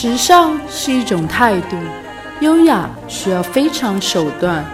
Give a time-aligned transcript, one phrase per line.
[0.00, 1.76] 时尚是一种态度，
[2.38, 4.64] 优雅需要非常手段，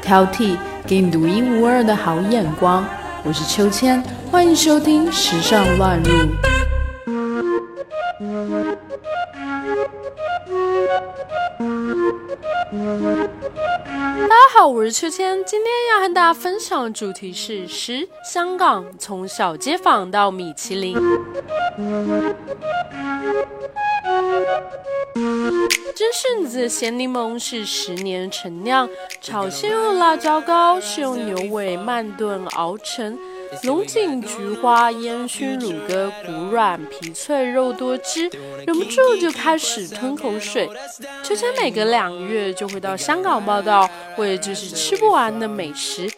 [0.00, 0.56] 挑剔
[0.86, 2.86] 给你独一无二的好眼光。
[3.24, 6.12] 我是秋千，欢迎收听《时尚乱入》。
[14.70, 20.94] 我是秋千，今天要和大家分享的主题是十香港从小街坊到米其林。
[25.96, 28.86] 真顺子咸柠檬是十年陈酿，
[29.22, 33.18] 炒鲜肉辣椒糕是用牛尾慢炖熬成。
[33.62, 38.30] 龙井菊花烟熏乳鸽，骨软皮脆肉多汁，
[38.66, 40.68] 忍不住就开始吞口水。
[41.22, 46.10] 秋千每隔两个月就会到香港报道，为的就是吃不完的美食。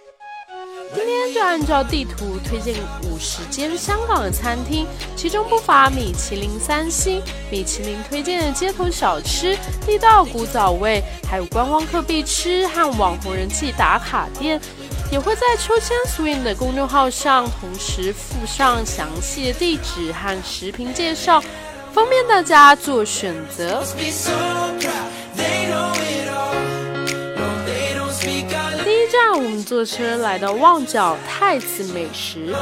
[0.92, 2.74] 今天就按照地图推荐
[3.04, 7.22] 五十间香港的餐厅，其中不乏米其林三星。
[7.48, 14.60] 米其林推荐的街头小吃、地道古早味，还有观光客必吃和网红人气打卡店。
[15.10, 21.42] 也会在秋千 swing 的公众号上同时附上详细的地址和食评介绍，
[21.92, 23.82] 方便大家做选择。
[28.84, 32.54] 第一站，我们坐车来到旺角太子美食。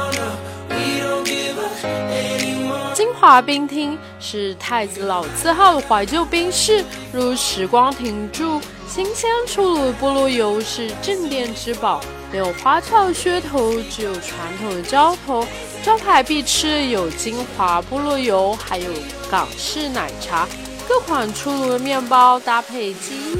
[2.95, 6.83] 金华冰厅是太子老字号的怀旧冰室，
[7.13, 8.59] 如时光停驻。
[8.89, 12.01] 新鲜出炉的菠萝油是镇店之宝，
[12.31, 15.45] 没有花俏噱头，只有传统的浇头。
[15.83, 18.89] 招牌必吃有金华菠萝油，还有
[19.29, 20.47] 港式奶茶。
[20.87, 23.37] 各款出炉的面包搭配记忆。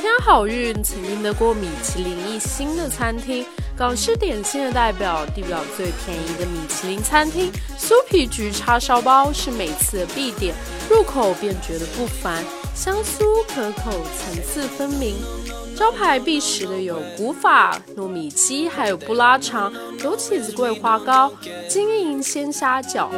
[0.00, 3.46] 天好运曾经得过米其林一星的餐厅。
[3.76, 10.54] 港式点心的代表，地表最便宜的米其林餐厅酥皮焗叉烧包是每次的必点，
[10.88, 15.16] 入口便觉得不凡，香酥可口，层次分明。
[15.76, 21.32] 招牌必食的有古法糯米鸡，还有布拉肠、枸杞子桂花糕、
[21.68, 23.08] 金银鲜虾饺。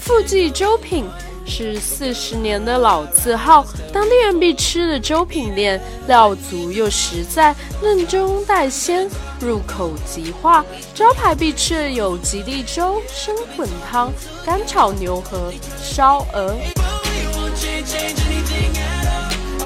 [0.00, 1.04] 富记粥品。
[1.48, 9.08] 是四十年的老字号，当地人必吃的粥品店，料足又实在，嫩中带鲜，
[9.40, 10.64] 入口即化。
[10.94, 14.12] 招牌必吃的有吉利粥、生滚汤、
[14.44, 16.54] 干炒牛河、烧鹅。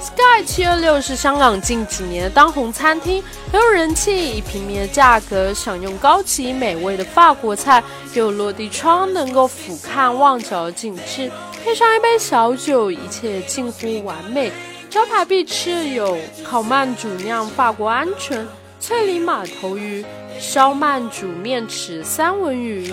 [0.00, 7.82] Sky 七二六是香港近几年的当红餐厅，很有人气，以平民的价格享用高级美味的法国菜，
[8.14, 11.30] 有落地窗能够俯瞰旺角的景致。
[11.64, 14.50] 配上一杯小酒，一切近乎完美。
[14.90, 18.44] 招牌必吃有烤慢煮酿法国鹌鹑、
[18.80, 20.04] 翠梨马头鱼、
[20.40, 22.92] 烧慢煮面豉三文鱼。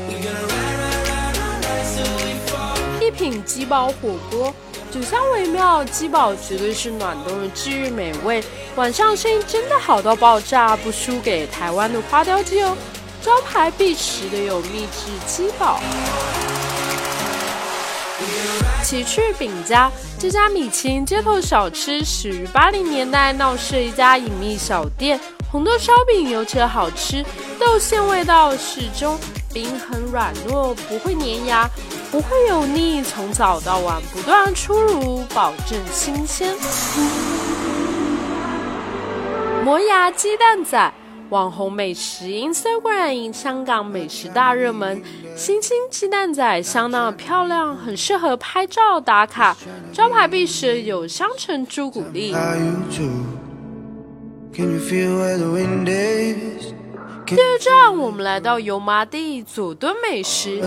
[3.02, 4.54] 一品鸡煲火锅，
[4.92, 8.44] 酒香微妙，鸡煲绝对是暖冬的治愈美味。
[8.76, 12.78] 晚上生意真的好到爆炸，不输给台湾的花雕鸡哦。
[13.20, 15.80] 招牌必食的有秘制鸡煲。
[18.84, 25.20] 奇趣饼家这家米其林街头小吃始于八零年代，闹市一家隐秘小店。
[25.52, 27.24] 红豆烧饼尤其好吃，
[27.60, 29.18] 豆馅味道适中，
[29.54, 31.70] 饼很软糯，不会粘牙，
[32.12, 36.56] 不会油腻，从早到晚不断出炉，保证新鲜。
[39.64, 40.94] 磨牙鸡蛋仔。
[41.30, 45.02] 网红美食 Instagram 香港美食大热门，
[45.36, 49.56] 新星鸡蛋仔相当的漂亮，很适合拍照打卡。
[49.94, 52.32] 招牌必食有香橙朱古力。
[52.32, 52.34] 第
[57.36, 60.60] 二站，我们来到油麻地佐敦美食。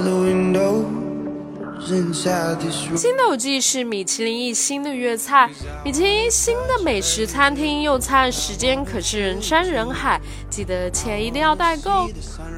[2.96, 5.50] 新斗记是米其林一星的粤菜，
[5.84, 12.08] 米其林一星的美食餐厅用餐时间可是人山人海，记得钱一定要带够。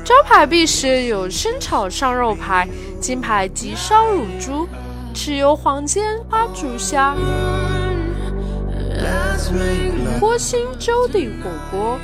[0.05, 2.69] 招牌必食有生炒上肉排、
[3.01, 4.69] 金牌吉烧乳猪、
[5.15, 7.17] 豉油黄煎花竹虾、
[10.21, 11.99] 锅心粥底火锅。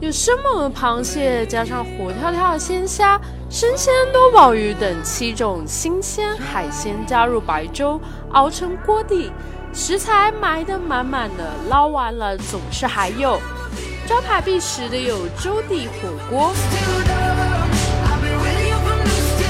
[0.00, 3.18] 有生猛的螃蟹，加上活跳跳的鲜虾、
[3.48, 8.00] 生鲜多宝鱼等七种新鲜海鲜加入白粥，
[8.32, 9.30] 熬成锅底，
[9.72, 13.40] 食材埋得满满的，捞完了总是还有。
[14.06, 16.52] 招牌必食的有粥底火锅、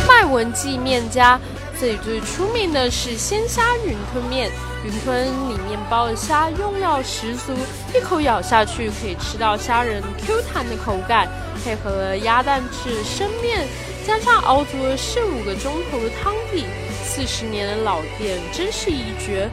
[0.06, 1.40] 麦文记面家。
[1.84, 4.50] 这里最出名的是鲜虾云吞面，
[4.86, 7.52] 云吞里面包的虾用料十足，
[7.94, 11.28] 一口咬下去可以吃到虾仁 Q 弹的口感，
[11.62, 13.68] 配合了鸭蛋制生面，
[14.06, 16.64] 加上熬足了十五个钟头的汤底，
[17.04, 19.50] 四十年的老店真是一绝。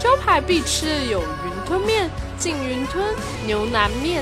[0.00, 3.04] 招牌必吃的有云吞面、净云吞、
[3.46, 4.20] 牛腩面，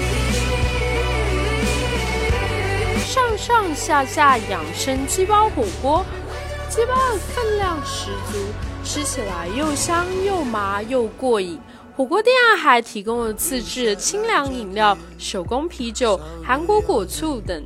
[2.99, 6.05] 上上下下养生鸡包火锅，
[6.75, 6.95] 鸡包
[7.33, 8.37] 分量十足，
[8.83, 11.57] 吃起来又香又麻又过瘾。
[11.97, 17.65] 火锅店还提供了自制清凉饮料、手工啤酒、韩国果醋等。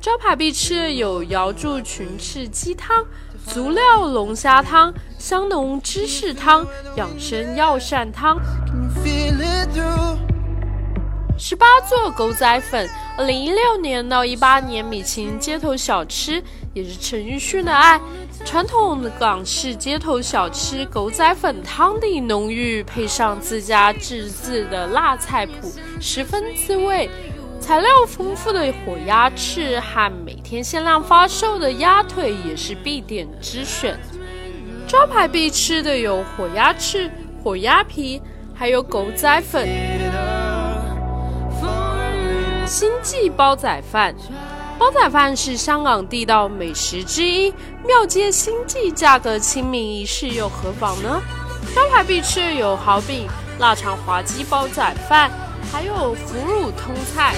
[0.00, 3.06] 招牌必吃有瑶柱群翅鸡汤、
[3.46, 6.66] 足料龙虾汤、香浓芝士汤、
[6.96, 8.40] 养生药膳汤。
[11.38, 16.42] 十八座狗仔粉，二零一六年到一八年米其林街头小吃，
[16.78, 18.00] 也是陈奕迅的爱。
[18.44, 25.52] 传统的港式街头小吃，狗仔粉汤底浓郁，配上自家自制的辣菜谱，
[26.00, 27.10] 十分滋味。
[27.60, 33.98] 材料丰富的火鸭翅和每天限量发售的鸭腿也是必点之选。
[34.86, 37.10] 招牌必吃的有火鸭翅、
[37.42, 38.22] 火鸭皮，
[38.54, 39.68] 还有狗仔粉。
[42.64, 44.14] 星记煲仔饭，
[44.78, 47.52] 煲仔饭是香港地道美食之一，
[47.84, 51.20] 庙街星记价格亲民，一试又何妨呢？
[51.74, 53.26] 招牌必吃有蚝饼、
[53.58, 55.28] 腊肠滑鸡煲仔饭。
[55.72, 57.34] 还有腐乳通菜，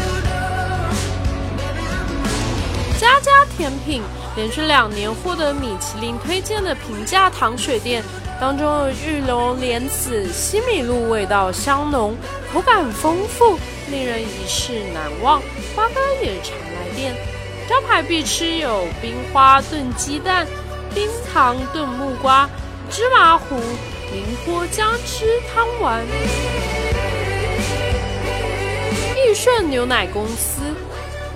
[3.00, 4.02] 家家甜品
[4.36, 8.04] 连续两年获得米其林推荐的平价糖水店
[8.40, 12.16] 当中玉龙莲子西米露味道香浓，
[12.50, 13.58] 口感丰富，
[13.90, 15.42] 令人一世难忘。
[15.76, 17.14] 花哥也常来店，
[17.68, 20.46] 招牌必吃有冰花炖鸡蛋、
[20.94, 22.48] 冰糖炖木瓜、
[22.88, 23.56] 芝麻糊、
[24.10, 26.02] 宁波姜汁汤丸。
[29.16, 30.62] 益顺牛奶公司，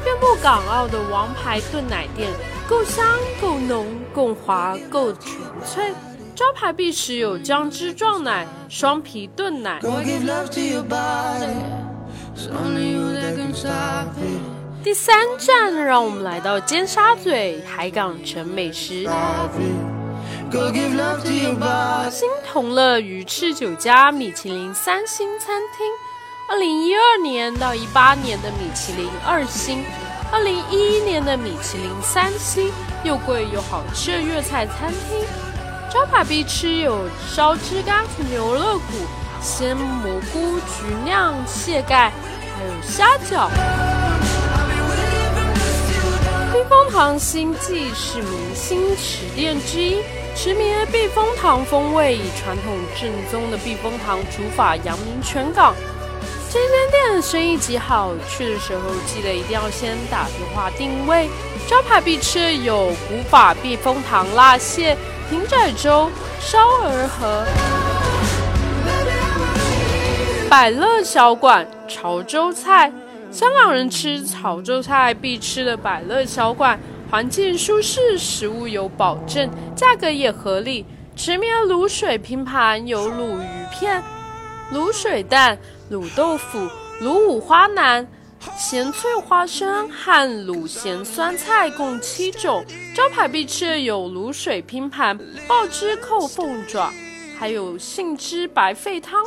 [0.03, 2.31] 遍布港澳的王牌炖奶店，
[2.67, 3.07] 够香、
[3.43, 5.31] 够浓、够滑、够纯
[5.67, 5.93] 粹。
[6.35, 9.81] 招牌必食有姜汁撞奶、双皮炖奶。
[14.83, 19.07] 第三站，让我们来到尖沙咀海港城美食，
[22.11, 25.87] 新同乐鱼翅酒家米其林三星餐厅。
[26.51, 29.83] 二零一二年到一八年的米其林二星，
[30.33, 32.71] 二零一一年的米其林三星，
[33.05, 35.25] 又贵又好吃的粤菜餐厅，
[35.95, 39.07] 招牌必吃有烧汁干牛肋骨、
[39.41, 42.13] 鲜蘑菇、菊酿蟹盖，
[42.53, 43.49] 还有虾饺。
[46.53, 50.03] 避风塘星记是明星池店之一，
[50.35, 55.73] 驰名的避风塘风味以传统正宗的避风塘煮法扬名全港。
[56.51, 61.29] 这间店生意极好，去的时候记得一定要先打电话定位。
[61.69, 64.97] 招牌必吃有古法避风塘辣蟹、
[65.31, 67.45] 平仔粥、烧鹅河。
[70.51, 72.93] 百乐小馆潮州菜，
[73.31, 76.79] 香港人吃潮州菜必吃的百乐小馆，
[77.11, 80.85] 环境舒适，食物有保证，价格也合理。
[81.17, 84.03] 吃面卤水拼盘有卤鱼片、
[84.73, 85.59] 卤水蛋。
[85.91, 86.59] 卤豆腐、
[87.03, 88.09] 卤五花腩、
[88.57, 92.65] 咸脆花生和卤咸酸菜共七种。
[92.95, 96.93] 招牌必吃有卤水拼盘、爆汁扣凤爪，
[97.39, 99.25] 还有杏汁白肺汤。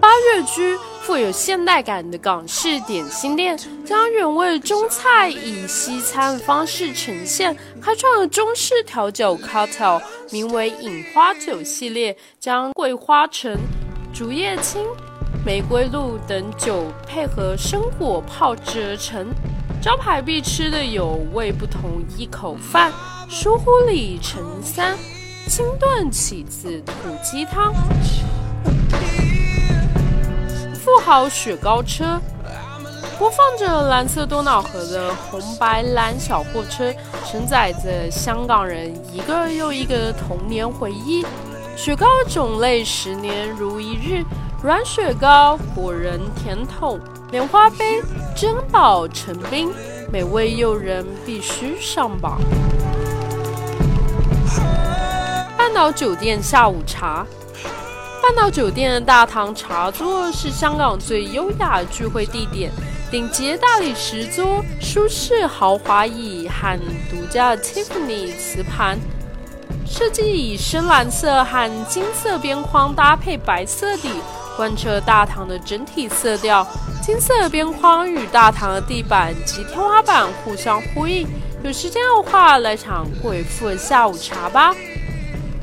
[0.00, 13.56] 八月居富有现代感的港式点心店，将原味中菜以西餐方式呈现，开创了中式调酒 cocktail，名为饮花酒系列，将桂花橙、
[14.12, 14.84] 竹叶青、
[15.44, 19.28] 玫瑰露等酒配合生果泡制而成。
[19.80, 22.92] 招牌必吃的有味不同一口饭、
[23.28, 24.96] 疏忽里陈三、
[25.48, 27.74] 清炖起子土鸡汤。
[30.74, 32.20] 富豪雪糕车
[33.18, 36.94] 播放着蓝色多瑙河的红白蓝小货车，
[37.28, 41.26] 承载着香港人一个又一个童年回忆。
[41.74, 44.24] 雪糕种类十年如一日，
[44.62, 47.00] 软雪糕、果仁甜筒、
[47.32, 48.00] 莲花杯、
[48.36, 49.72] 珍宝成冰，
[50.12, 52.40] 美味诱人，必须上榜。
[55.58, 57.26] 半岛酒店下午茶。
[58.22, 62.70] 半岛酒店的大堂茶座是香港最优雅的聚会地点，
[63.10, 66.78] 顶级大理石桌、舒适豪华椅和
[67.10, 68.96] 独家 Tiffany 瓷盘，
[69.84, 74.08] 设计以深蓝色和金色边框搭配白色底，
[74.56, 76.66] 贯彻大堂的整体色调。
[77.02, 81.26] 金色边框与大堂的地板及天花板互相呼应。
[81.64, 84.74] 有时间的话，来场贵妇的下午茶吧。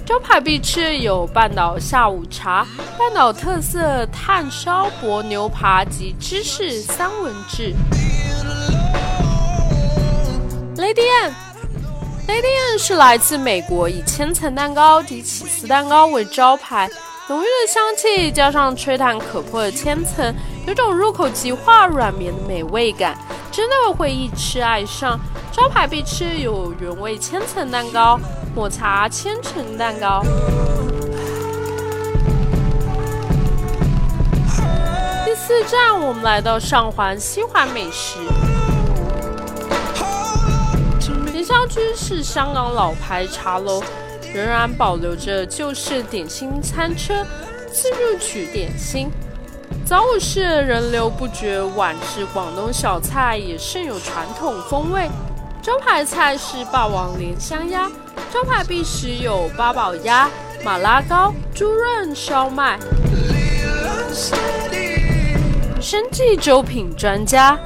[0.05, 2.65] 招牌必吃有半岛下午茶、
[2.97, 7.73] 半岛特色炭烧薄牛扒及芝士三文治。
[10.75, 16.89] Lady Anne，Lady Anne 是来自美国，以千层蛋糕及起司蛋糕为招牌，
[17.29, 20.33] 浓郁的香气加上吹弹可破的千层，
[20.65, 23.15] 有种入口即化、软绵的美味感，
[23.51, 25.19] 真的会一吃爱上。
[25.51, 28.19] 招牌必吃有原味千层蛋糕。
[28.55, 30.23] 抹茶千层蛋糕。
[35.23, 38.17] 第四站，我们来到上环西环美食。
[41.31, 43.83] 莲香居是香港老牌茶楼，
[44.33, 47.25] 仍然保留着旧式点心餐车，
[47.71, 49.09] 自助取点心。
[49.85, 55.09] 早午市人流不绝，晚市广东小菜也甚有传统风味。
[55.61, 57.89] 招牌菜是霸王莲香鸭。
[58.31, 60.29] 招牌必食有八宝鸭、
[60.63, 62.77] 马拉糕、猪润烧麦。
[65.81, 67.57] 生计粥品专家，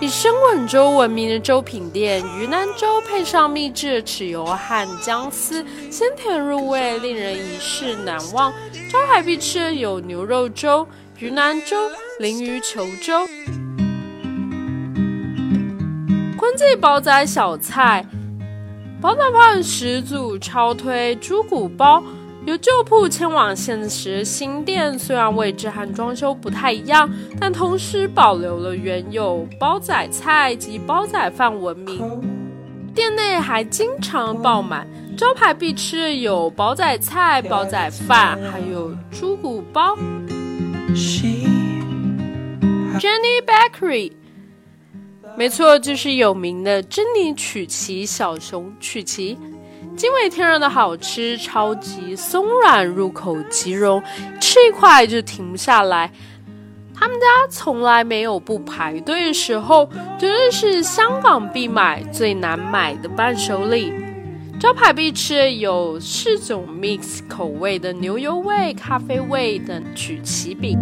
[0.00, 8.52] 以生滚粥闻名的粥品店，鱼腩粥配上秘制的豉油和姜丝，鲜甜入味，令人一世难忘。
[8.92, 10.86] 招牌必吃有牛肉粥、
[11.18, 11.76] 鱼腩粥、
[12.20, 13.26] 鲮鱼球粥。
[16.36, 18.06] 坤记煲仔小菜。
[19.00, 22.02] 煲仔饭始祖超推猪骨煲，
[22.46, 32.22] 由旧铺迁往现实新店，虽然位置和装修不太一样，但同时保留了原有煲仔菜及煲仔饭闻名。
[32.94, 39.94] 店内还经常爆满，招牌必吃有煲仔菜、煲仔饭，还有猪骨煲。
[42.98, 44.12] Jenny Bakery。
[45.36, 49.38] 没错，就是有名的珍妮曲奇小熊曲奇，
[49.98, 54.00] 惊为天人的好吃，超级松软，入口即溶，
[54.40, 56.08] 吃一块就停不下来。
[56.94, 63.92] 他们家从来没有不排队的时候，绝对是香港必买、最难买的伴手礼。
[64.60, 70.78] 招牌必吃有四种 mix 口味的牛油味、咖啡味等曲奇饼。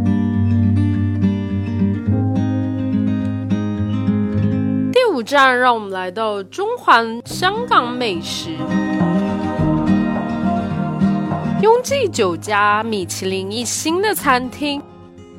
[4.92, 8.50] 第五站，让我们来到中环香港美食。
[11.62, 14.82] 雍记酒家，米其林一星的餐厅。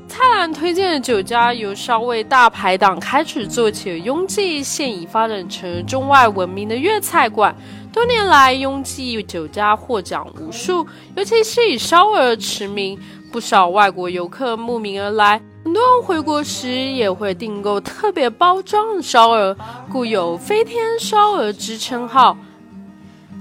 [0.07, 7.55] 蔡澜推荐的酒家，由稍微大排档开始做起的雍记，现已发展成中外闻名的粤菜馆。
[7.93, 12.99] 多年来，雍记酒家获奖无数，尤其是以烧鹅驰名，
[13.31, 15.39] 不少外国游客慕名而来。
[15.63, 19.55] 很多人回国时也会订购特别包装的烧鹅，
[19.91, 22.35] 故有“飞天烧鹅”之称号。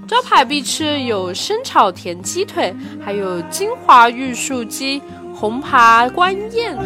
[0.07, 2.73] 招牌必吃有生炒田鸡腿，
[3.05, 5.03] 还有金华玉树鸡、
[5.35, 6.77] 红扒官燕。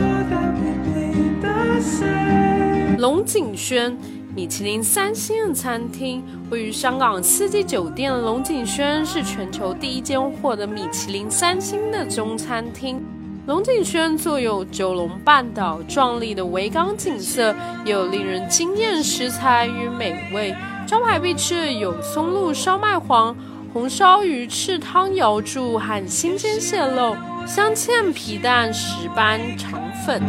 [2.96, 3.94] 龙井轩，
[4.34, 13.04] 米其林三星的餐厅，位于香港四季酒店的龙井轩是全球第一间获得米其林三星的中餐厅。
[13.46, 20.54] 龙井轩坐有九龙半岛壮丽的维港景色，也有令人惊艳食材与美味。
[20.90, 23.32] 招牌必吃有松露烧麦黄、
[23.72, 27.16] 红烧鱼翅汤瑶柱和新鲜蟹肉、
[27.46, 30.20] 镶嵌皮蛋石斑肠粉。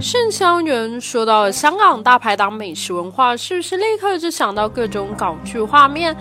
[0.00, 6.16] 盛香园说到香港大排档美食文化，是不是立刻就想到各种港剧画面？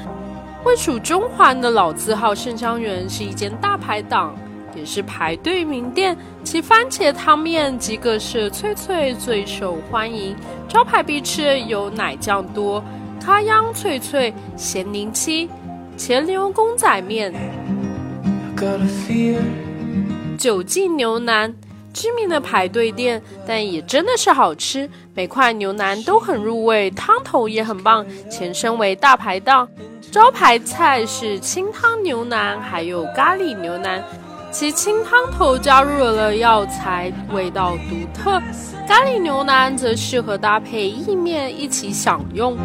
[0.66, 4.36] 位处中环的老字号盛香园是一间大排档，
[4.78, 6.16] 也是排队名店。
[6.44, 10.36] 其番茄汤面及各式脆脆最受欢迎。
[10.68, 12.84] 招牌必吃有奶酱多、
[13.20, 15.50] 咖央脆脆、咸柠七、
[15.98, 17.34] 茄牛公仔面、
[20.38, 21.54] 九记牛腩。
[21.94, 24.88] 知名的排队店，但也真的是好吃。
[25.16, 28.06] 每块牛腩都很入味，汤头也很棒。
[28.30, 29.68] 前身为大排档。
[30.12, 34.04] 招牌菜是清汤牛腩，还有咖喱牛腩。
[34.50, 38.42] 其清汤头加入了药材，味道独特；
[38.88, 42.58] 咖喱牛腩则适合搭配意面一起享用。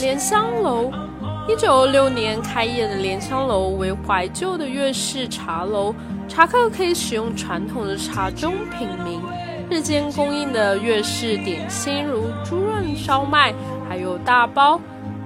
[0.00, 0.90] 莲香楼，
[1.48, 5.92] 一九二六年开业的莲香楼为怀旧的粤式茶楼，
[6.28, 9.20] 茶客可以使用传统的茶盅品茗。
[9.68, 13.52] 日间供应的粤式点心如猪润烧麦。
[13.88, 14.80] 还有大包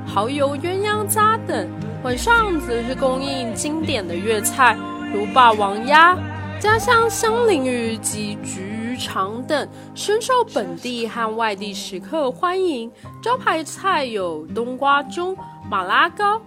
[0.07, 1.67] 蚝油鸳鸯虾等，
[2.03, 4.75] 晚上则是供应经典的粤菜
[5.13, 6.17] 如霸王鸭、
[6.59, 12.91] 家乡香菱鱼及焗鱼肠等，深受本地和外地食客欢迎。
[13.23, 15.37] 招牌菜有冬瓜盅、
[15.71, 16.41] 马拉糕、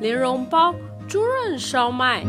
[0.00, 0.74] 莲蓉包、
[1.06, 2.24] 猪润烧麦。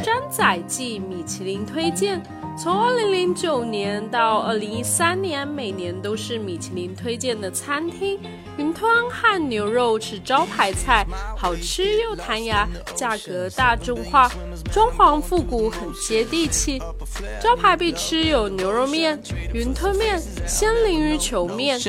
[0.00, 2.22] 詹仔记米其林推荐。
[2.56, 8.20] 从二零零九年到二零一三年，每年都是米其林推荐的餐厅。
[8.58, 11.06] 云吞和牛肉是招牌菜，
[11.36, 14.30] 好吃又弹牙，价格大众化，
[14.70, 16.78] 装潢复古，很接地气。
[17.40, 19.18] 招牌必吃有牛肉面、
[19.54, 21.80] 云吞面、鲜鲮鱼球面。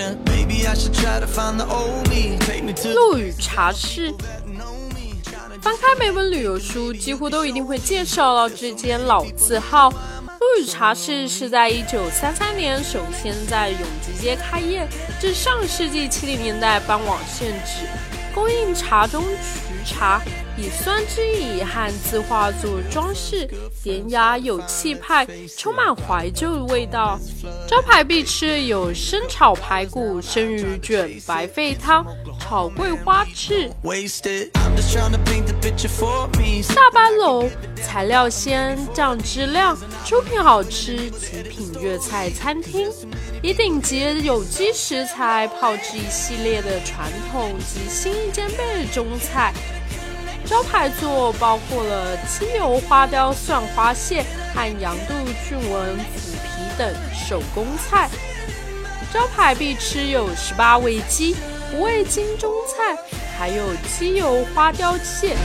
[2.93, 4.13] 陆羽茶室，
[5.61, 9.93] 翻开每本旅游书，几乎都一定会介绍到这间老字号。
[10.43, 14.85] 陆羽茶室是在一九三三年首先在永吉街开业，
[15.19, 17.87] 至上世纪七零年代搬往现址，
[18.35, 20.21] 供应茶中曲茶，
[20.57, 23.47] 以酸枝椅和字画做装饰，
[23.83, 27.19] 典雅有气派，充满怀旧的味道。
[27.67, 32.05] 招牌必吃有生炒排骨、生鱼卷、白肺汤。
[32.39, 33.71] 炒桂花翅，
[36.75, 37.49] 大班楼
[37.81, 39.75] 材料鲜，酱汁亮，
[40.05, 42.91] 出品好吃，极品粤菜餐厅，
[43.41, 49.53] 以顶级有机食材炮制一系列的传统及新意兼备的中菜。
[50.45, 54.23] 招牌作包括了鸡油花雕蒜花蟹
[54.53, 55.13] 和羊肚
[55.47, 58.09] 菌纹腐皮等手工菜。
[59.13, 61.35] 招牌必吃有十八味鸡。
[61.75, 62.95] 五味精中菜，
[63.35, 63.63] 还有
[63.97, 65.35] 鸡油花雕蟹。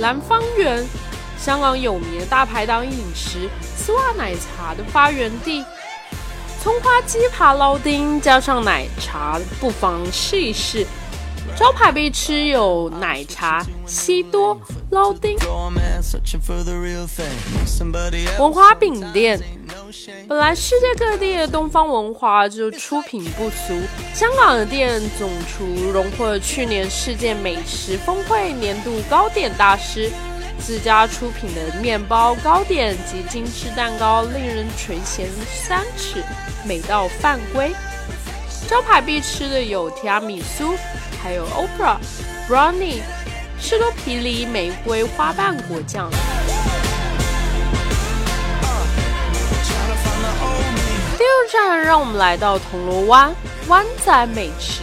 [0.00, 0.84] 兰芳园，
[1.38, 5.64] 香港有名的大排档饮食，丝袜奶茶的发源地。
[6.60, 10.84] 葱花鸡扒捞丁加上奶茶，不妨试一试。
[11.56, 14.58] 招牌必吃有奶茶、西多、
[14.90, 15.36] 捞丁。
[18.38, 19.40] 文华饼店。
[20.28, 23.74] 本来世界各地的东方文化就出品不俗，
[24.14, 30.10] 香港的店总厨荣获去年世界美食峰会年度糕点大师，
[30.60, 36.22] 自家出品的面包、糕点及精致蛋糕令人垂涎三尺，
[36.64, 37.72] 美到犯规。
[38.68, 40.74] 招牌必吃的有提拉米苏，
[41.22, 41.98] 还有 Opera
[42.48, 43.02] Brownie、
[43.58, 46.10] 士多啤梨玫瑰花瓣果酱。
[51.18, 53.34] 第二站，让我们来到铜锣湾
[53.68, 54.82] 湾仔美食。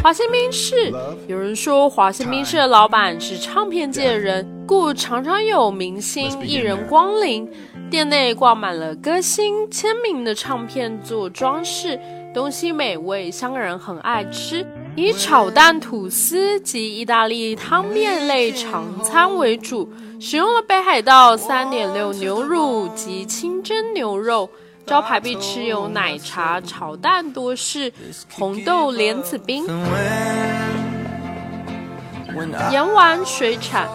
[0.00, 0.92] 华新冰室，
[1.26, 7.50] 有人说华新冰室的老板是唱片界的人，故常常有明星艺人光临。
[7.90, 11.98] 店内挂满了歌星签名的唱片做装饰，
[12.36, 14.62] 东西美味，香港人很爱吃。
[14.94, 24.50] 以炒蛋吐司及意大利汤面类常餐为主，使用了北海道三点六牛乳及清蒸牛肉。
[24.84, 27.90] 招牌必吃有奶茶、炒蛋多士、
[28.30, 29.66] 红豆莲子冰。
[32.70, 33.88] 盐丸水产，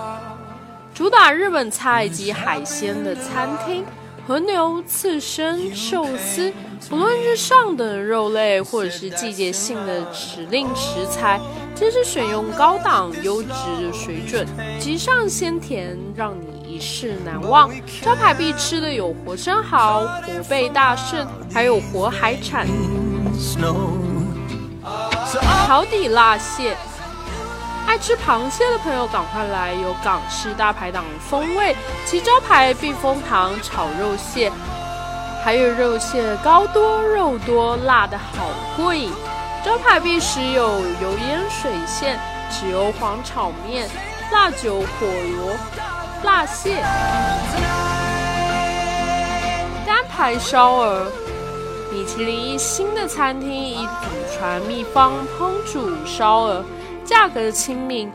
[0.95, 3.85] 主打日本菜及海鲜的餐厅。
[4.27, 6.53] 和牛、刺身、寿司，
[6.89, 11.39] 不论是上等肉类或者是季节性的指令食材，
[11.75, 13.49] 皆是选用高档优质
[13.81, 14.47] 的水准，
[14.79, 17.69] 极上鲜甜，让你一世难忘。
[18.01, 22.67] 招牌必吃的有活生蚝、活贝大圣，还有活海产。
[25.65, 26.77] 桥底辣蟹。
[27.91, 31.75] 爱吃螃蟹的朋友赶快来，有港式大排档风味，
[32.05, 34.49] 其招牌避风塘炒肉蟹，
[35.43, 39.11] 还有肉蟹高多肉多，辣的好过瘾。
[39.65, 42.17] 招牌必食有油烟水线、
[42.49, 43.89] 豉油黄炒面、
[44.31, 45.53] 辣酒火螺、
[46.23, 46.81] 辣蟹、
[49.85, 51.11] 单排烧鹅。
[51.91, 56.63] 米其林一星的餐厅以祖传秘方烹煮烧鹅。
[57.11, 58.09] 价格的亲民，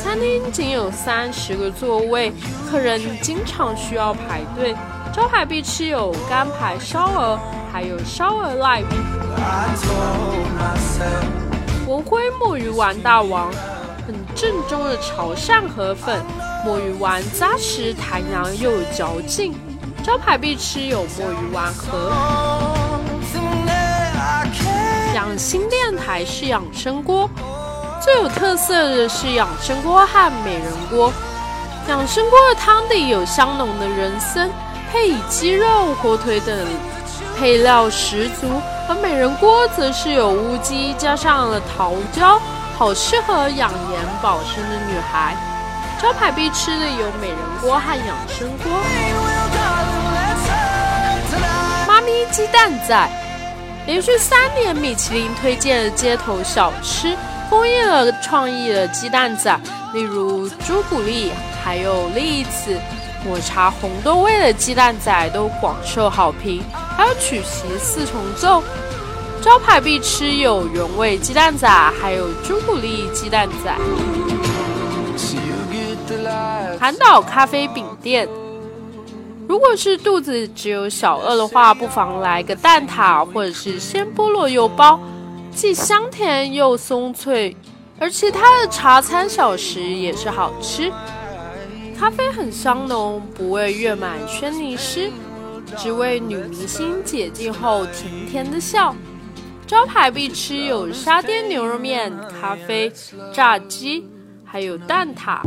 [0.00, 2.32] 餐厅仅有三十个座位，
[2.70, 4.72] 客人经常需要排队。
[5.12, 7.40] 招牌必吃有干排烧鹅，
[7.72, 8.84] 还有烧鹅 live。
[11.88, 13.50] 文辉墨鱼丸大王，
[14.06, 16.22] 很正宗的潮汕河粉，
[16.64, 19.52] 墨鱼丸扎实弹牙又有嚼劲。
[20.04, 22.12] 招牌必吃有墨鱼丸和。
[25.16, 27.28] 养心电台是养生锅。
[28.04, 31.10] 最有特色的是养生锅和美人锅。
[31.88, 34.50] 养生锅的汤底有香浓的人参，
[34.92, 36.54] 配以鸡肉、火腿等
[37.38, 42.38] 配料十足；而美人锅则是有乌鸡加上了桃胶，
[42.76, 45.34] 好适合养颜保身的女孩。
[45.98, 48.70] 招牌必吃的有美人锅和养生锅。
[51.88, 53.08] 妈咪鸡蛋仔，
[53.86, 57.16] 连续三年米其林推荐的街头小吃，
[57.48, 59.58] 封印了创意的鸡蛋仔，
[59.92, 61.30] 例如朱古力，
[61.62, 62.78] 还有栗子。
[63.26, 66.62] 抹茶红豆味的鸡蛋仔都广受好评，
[66.94, 68.62] 还有曲奇四重奏，
[69.40, 71.66] 招牌必吃有原味鸡蛋仔，
[71.98, 73.74] 还有朱古力鸡蛋仔。
[76.78, 78.28] 韩岛咖啡饼店，
[79.48, 85.00] 如果是肚子只有小饿的话，不妨来个蛋挞或者是鲜菠萝油包，
[85.54, 87.56] 既香甜又松脆，
[87.98, 90.92] 而其他的茶餐小食也是好吃。
[91.98, 95.10] 咖啡很香浓，不为月满轩尼诗，
[95.76, 98.94] 只为女明星解禁后甜甜的笑。
[99.66, 102.92] 招牌必吃有沙爹牛肉面、咖啡、
[103.32, 104.06] 炸鸡，
[104.44, 105.40] 还有蛋挞。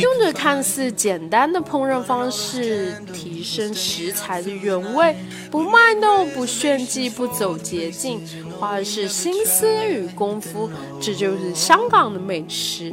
[0.00, 5.16] 用着看似简单的烹饪方式，提升食材的原味，
[5.50, 8.20] 不卖弄、不炫技、不走捷径，
[8.58, 12.92] 花的是心思与功夫，这就是香港的美食。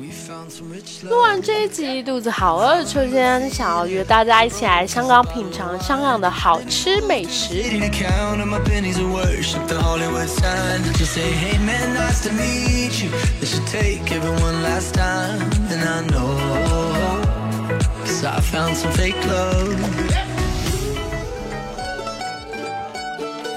[1.03, 7.63] 录完这一集，肚子好饿，秋天想要约大家一起来香港品尝香港的好吃美食。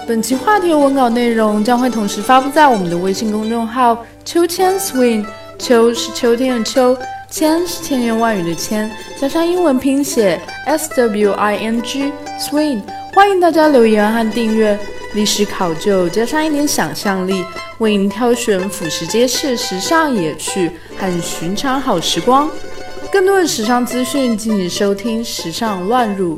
[0.07, 5.25] 本期话题文稿内容将会同时发布在我们的微信公众号“秋千 swing”。
[5.59, 6.97] 秋是秋天的秋，
[7.31, 12.83] 千是千言万语的千，加上英文拼写 s w i n g swing。
[13.15, 14.79] 欢迎大家留言和订阅。
[15.15, 17.45] 历史考究加上一点想象力，
[17.79, 22.51] 为您挑选俯拾街市时尚野趣和寻常好时光。
[23.13, 26.37] 更多的时尚资讯，敬请收听《时尚乱入》。